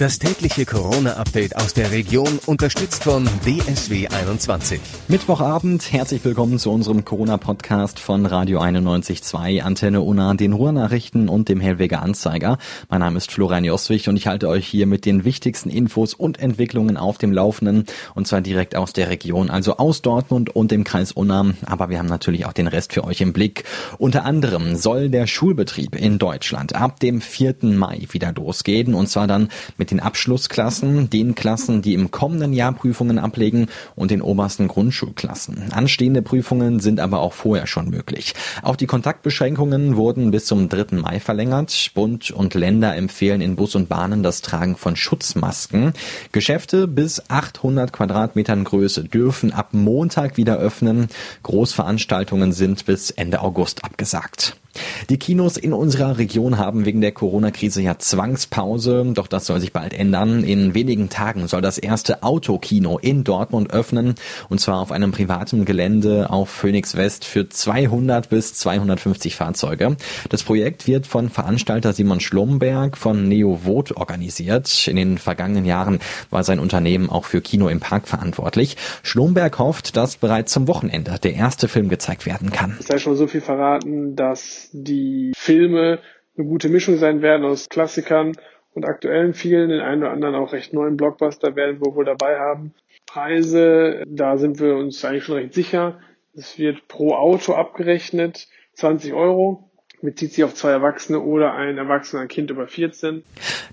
[0.00, 4.80] Das tägliche Corona-Update aus der Region, unterstützt von DSW 21.
[5.08, 11.60] Mittwochabend, herzlich willkommen zu unserem Corona-Podcast von Radio 91.2, Antenne Una, den Ruhrnachrichten und dem
[11.60, 12.56] Hellweger Anzeiger.
[12.88, 16.40] Mein Name ist Florian Joswig und ich halte euch hier mit den wichtigsten Infos und
[16.40, 20.84] Entwicklungen auf dem Laufenden und zwar direkt aus der Region, also aus Dortmund und dem
[20.84, 21.52] Kreis Unna.
[21.66, 23.64] Aber wir haben natürlich auch den Rest für euch im Blick.
[23.98, 27.56] Unter anderem soll der Schulbetrieb in Deutschland ab dem 4.
[27.60, 32.72] Mai wieder losgehen und zwar dann mit den Abschlussklassen, den Klassen, die im kommenden Jahr
[32.72, 35.72] Prüfungen ablegen und den obersten Grundschulklassen.
[35.72, 38.34] Anstehende Prüfungen sind aber auch vorher schon möglich.
[38.62, 40.96] Auch die Kontaktbeschränkungen wurden bis zum 3.
[40.96, 41.90] Mai verlängert.
[41.94, 45.92] Bund und Länder empfehlen in Bus und Bahnen das Tragen von Schutzmasken.
[46.32, 51.08] Geschäfte bis 800 Quadratmetern Größe dürfen ab Montag wieder öffnen.
[51.42, 54.59] Großveranstaltungen sind bis Ende August abgesagt.
[55.08, 59.72] Die Kinos in unserer Region haben wegen der Corona-Krise ja Zwangspause, doch das soll sich
[59.72, 60.44] bald ändern.
[60.44, 64.14] In wenigen Tagen soll das erste Autokino in Dortmund öffnen
[64.48, 69.96] und zwar auf einem privaten Gelände auf Phoenix West für 200 bis 250 Fahrzeuge.
[70.28, 74.86] Das Projekt wird von Veranstalter Simon Schlumberg von Neo Vote organisiert.
[74.86, 78.76] In den vergangenen Jahren war sein Unternehmen auch für Kino im Park verantwortlich.
[79.02, 82.76] Schlumberg hofft, dass bereits zum Wochenende der erste Film gezeigt werden kann.
[82.78, 84.89] Es sei schon so viel verraten, dass die
[85.36, 86.00] Filme
[86.36, 88.36] eine gute Mischung sein werden aus Klassikern
[88.72, 92.38] und aktuellen vielen, den einen oder anderen auch recht neuen Blockbuster werden wir wohl dabei
[92.38, 92.74] haben.
[93.06, 96.00] Preise, da sind wir uns eigentlich schon recht sicher.
[96.34, 99.69] Es wird pro Auto abgerechnet, 20 Euro
[100.02, 103.22] bezieht sich auf zwei Erwachsene oder ein Erwachsener, Kind über 14.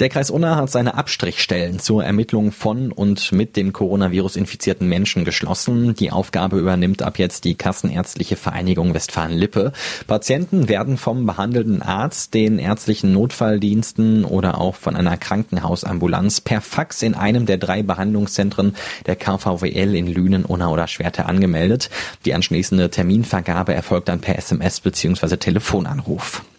[0.00, 5.24] Der Kreis Unna hat seine Abstrichstellen zur Ermittlung von und mit dem Coronavirus infizierten Menschen
[5.24, 5.94] geschlossen.
[5.94, 9.72] Die Aufgabe übernimmt ab jetzt die Kassenärztliche Vereinigung Westfalen-Lippe.
[10.06, 17.02] Patienten werden vom behandelnden Arzt, den ärztlichen Notfalldiensten oder auch von einer Krankenhausambulanz per Fax
[17.02, 21.90] in einem der drei Behandlungszentren der KVWL in Lünen, Unna oder Schwerte angemeldet.
[22.24, 25.36] Die anschließende Terminvergabe erfolgt dann per SMS bzw.
[25.36, 26.11] Telefonanruf.
[26.12, 26.51] Hof.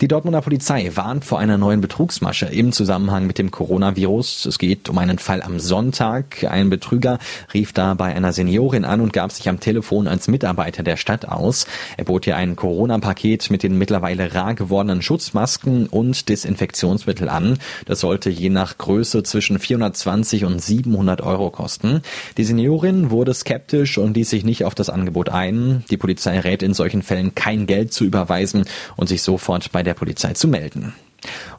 [0.00, 4.46] Die Dortmunder Polizei warnt vor einer neuen Betrugsmasche im Zusammenhang mit dem Coronavirus.
[4.46, 6.44] Es geht um einen Fall am Sonntag.
[6.44, 7.18] Ein Betrüger
[7.54, 11.28] rief da bei einer Seniorin an und gab sich am Telefon als Mitarbeiter der Stadt
[11.28, 11.66] aus.
[11.96, 17.58] Er bot ihr ein Corona-Paket mit den mittlerweile rar gewordenen Schutzmasken und Desinfektionsmittel an.
[17.86, 22.02] Das sollte je nach Größe zwischen 420 und 700 Euro kosten.
[22.38, 25.84] Die Seniorin wurde skeptisch und ließ sich nicht auf das Angebot ein.
[25.90, 28.64] Die Polizei rät in solchen Fällen kein Geld zu überweisen
[28.96, 30.94] und sich sofort bei der Polizei zu melden.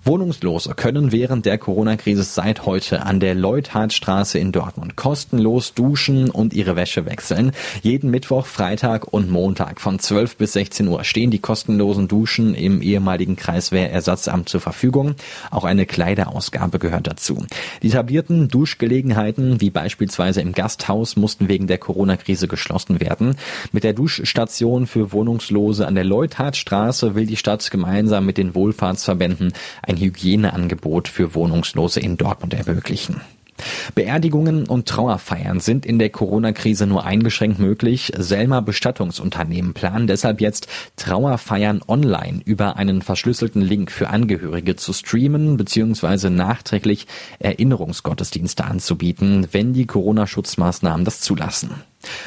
[0.04, 6.54] Wohnungslose können während der Corona-Krise seit heute an der Leuthardstraße in Dortmund kostenlos duschen und
[6.54, 7.54] ihre Wäsche wechseln.
[7.82, 12.82] Jeden Mittwoch, Freitag und Montag von 12 bis 16 Uhr stehen die kostenlosen Duschen im
[12.82, 15.16] ehemaligen Kreiswehrersatzamt zur Verfügung.
[15.52, 17.46] Auch eine Kleiderausgabe gehört dazu.
[17.82, 23.38] Die etablierten Duschgelegenheiten, wie beispielsweise im Gasthaus, mussten wegen der Corona-Krise geschlossen werden.
[23.72, 29.53] Mit der Duschstation für Wohnungslose an der Leuthardstraße will die Stadt gemeinsam mit den Wohlfahrtsverbänden
[29.82, 33.22] ein Hygieneangebot für Wohnungslose in Dortmund ermöglichen.
[33.96, 38.12] Beerdigungen und Trauerfeiern sind in der Corona-Krise nur eingeschränkt möglich.
[38.18, 45.58] Selma Bestattungsunternehmen planen deshalb jetzt Trauerfeiern online über einen verschlüsselten Link für Angehörige zu streamen
[45.58, 46.30] bzw.
[46.30, 47.08] nachträglich
[47.40, 51.72] Erinnerungsgottesdienste anzubieten, wenn die Corona-Schutzmaßnahmen das zulassen.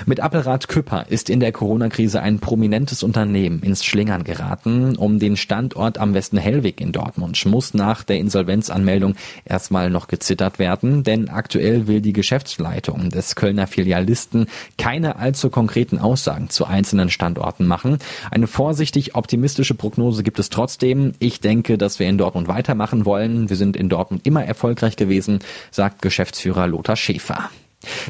[0.06, 4.96] Mit Appelrad Küpper ist in der Corona-Krise ein prominentes Unternehmen ins Schlingern geraten.
[4.96, 10.58] Um den Standort am Westen Hellweg in Dortmund muss nach der Insolvenzanmeldung erstmal noch gezittert
[10.58, 14.46] werden, denn aktuell will die Geschäftsleitung des Kölner Filialisten
[14.78, 17.98] keine allzu konkreten Aussagen zu einzelnen Standorten machen.
[18.30, 21.12] Eine vorsichtig optimistische Prognose gibt es trotzdem.
[21.18, 23.48] Ich denke, dass wir in Dortmund weitermachen wollen.
[23.48, 27.50] Wir sind in Dortmund immer erfolgreich gewesen, sagt Geschäftsführer Lothar Schäfer.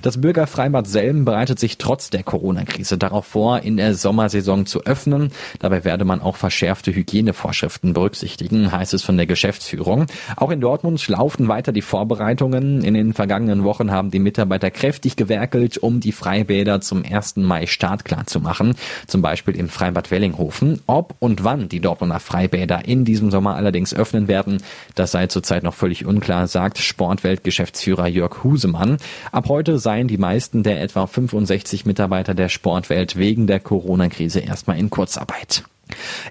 [0.02, 5.30] Das Bürgerfreibad Selm bereitet sich trotz der Corona-Krise darauf vor, in der Sommersaison zu öffnen.
[5.58, 10.06] Dabei werde man auch verschärfte Hygienevorschriften berücksichtigen, heißt es von der Geschäftsführung.
[10.36, 12.82] Auch in Dortmund laufen weiter die Vorbereitungen.
[12.82, 17.36] In den vergangenen Wochen haben die Mitarbeiter kräftig gewerkelt, um die Freibäder zum 1.
[17.36, 18.76] Mai startklar zu machen.
[19.06, 20.80] Zum Beispiel im Freibad Wellinghofen.
[20.86, 24.62] Ob und wann die Dortmunder Freibäder in diesem Sommer allerdings öffnen werden,
[24.94, 28.98] das sei zurzeit noch völlig unklar, sagt Sportwelt-Geschäftsführer Jörg Husemann.
[29.32, 34.38] Ab heute Heute seien die meisten der etwa 65 Mitarbeiter der Sportwelt wegen der Corona-Krise
[34.38, 35.64] erstmal in Kurzarbeit.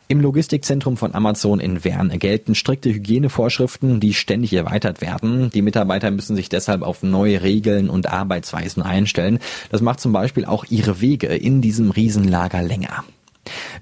[0.08, 5.50] Im Logistikzentrum von Amazon in Wern gelten strikte Hygienevorschriften, die ständig erweitert werden.
[5.50, 9.40] Die Mitarbeiter müssen sich deshalb auf neue Regeln und Arbeitsweisen einstellen.
[9.70, 13.04] Das macht zum Beispiel auch ihre Wege in diesem Riesenlager länger.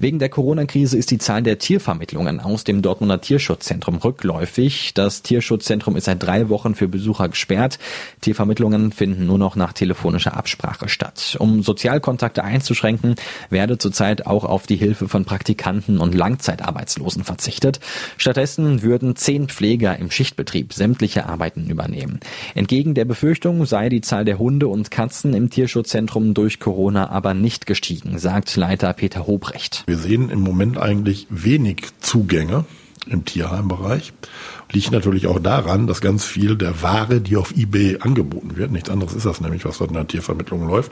[0.04, 4.94] Wegen der Corona-Krise ist die Zahl der Tiervermittlungen aus dem Dortmunder Tierschutzzentrum rückläufig.
[4.94, 7.80] Das Tierschutzzentrum ist seit drei Wochen für Besucher gesperrt.
[8.20, 11.38] Tiervermittlungen finden nur noch nach telefonischer Absprache statt.
[11.40, 13.16] Um Sozialkontakte einzuschränken,
[13.50, 17.80] werde zurzeit auch auf die Hilfe von Praktikanten und Langzeitarbeitslosen verzichtet.
[18.18, 22.20] Stattdessen würden zehn Pfleger im Schichtbetrieb sämtliche Arbeiten übernehmen.
[22.56, 27.34] Entgegen der Befürchtung sei die Zahl der Hunde und Katzen im Tierschutzzentrum durch Corona aber
[27.34, 29.86] nicht gestiegen, sagt Leiter Peter Hobrecht.
[29.94, 32.66] Wir sehen im Moment eigentlich wenig Zugänge
[33.08, 34.14] im Tierheimbereich.
[34.72, 38.90] Liegt natürlich auch daran, dass ganz viel der Ware, die auf eBay angeboten wird, nichts
[38.90, 40.92] anderes ist das nämlich, was dort in der Tiervermittlung läuft,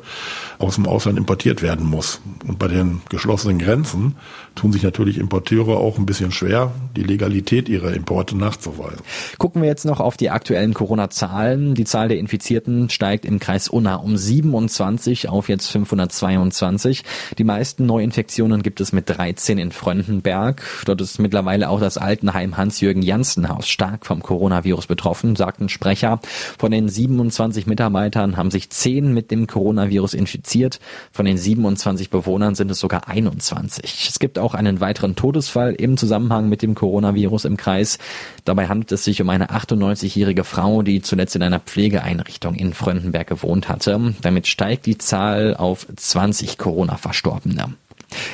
[0.59, 2.21] aus dem Ausland importiert werden muss.
[2.47, 4.15] Und bei den geschlossenen Grenzen
[4.53, 9.01] tun sich natürlich Importeure auch ein bisschen schwer, die Legalität ihrer Importe nachzuweisen.
[9.39, 11.73] Gucken wir jetzt noch auf die aktuellen Corona-Zahlen.
[11.73, 17.03] Die Zahl der Infizierten steigt im Kreis Unna um 27 auf jetzt 522.
[17.37, 20.61] Die meisten Neuinfektionen gibt es mit 13 in Fröndenberg.
[20.85, 26.19] Dort ist mittlerweile auch das Altenheim Hans-Jürgen Janssen Haus stark vom Coronavirus betroffen, sagten Sprecher.
[26.57, 30.80] Von den 27 Mitarbeitern haben sich 10 mit dem Coronavirus infiziert.
[31.12, 34.07] Von den 27 Bewohnern sind es sogar 21.
[34.09, 37.98] Es gibt auch einen weiteren Todesfall im Zusammenhang mit dem Coronavirus im Kreis.
[38.45, 43.27] Dabei handelt es sich um eine 98-jährige Frau, die zuletzt in einer Pflegeeinrichtung in Fröndenberg
[43.27, 44.13] gewohnt hatte.
[44.21, 47.74] Damit steigt die Zahl auf 20 Corona-Verstorbene.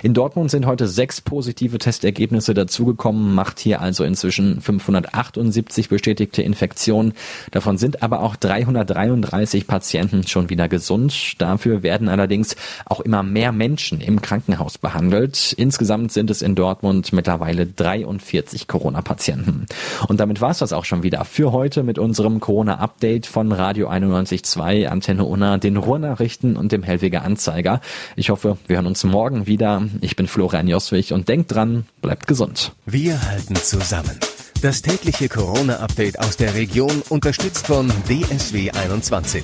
[0.04, 7.14] In Dortmund sind heute sechs positive Testergebnisse dazugekommen, macht hier also inzwischen 578 bestätigte Infektionen.
[7.52, 11.42] Davon sind aber auch 333 Patienten schon wieder gesund.
[11.42, 15.54] Dafür werden allerdings auch immer mehr Menschen im Krankenhaus behandelt.
[15.54, 19.66] Insgesamt sind es in Dortmund mittlerweile 43 Corona-Patienten.
[20.08, 23.90] Und damit war es das auch schon wieder für heute mit unserem Corona-Update von Radio
[23.90, 27.82] 91.2, Antenne Unna, den Ruhrnachrichten und dem Hellweger Anzeiger.
[28.16, 29.90] Ich hoffe, wir hören uns morgen wieder wieder.
[30.02, 32.72] Ich bin Florian Joswig und denkt dran, bleibt gesund.
[32.86, 34.18] Wir halten zusammen.
[34.62, 39.44] Das tägliche Corona-Update aus der Region unterstützt von DSW 21.